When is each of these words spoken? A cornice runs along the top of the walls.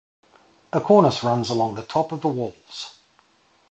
A 0.73 0.81
cornice 0.81 1.21
runs 1.23 1.51
along 1.51 1.75
the 1.75 1.83
top 1.85 2.11
of 2.11 2.21
the 2.21 2.27
walls. 2.27 2.95